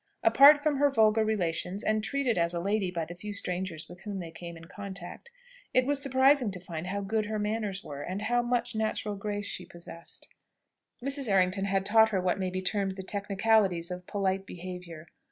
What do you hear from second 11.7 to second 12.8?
taught her what may be